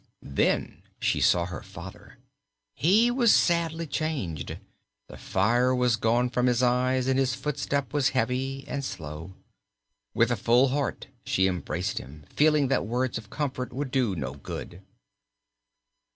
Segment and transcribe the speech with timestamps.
[0.33, 2.17] Then she saw her father.
[2.73, 4.57] He was sadly changed:
[5.07, 9.33] the fire was gone from his eyes and his footstep was heavy and slow.
[10.15, 14.33] With a full heart she embraced him, feeling that words of comfort would do no
[14.33, 14.81] good.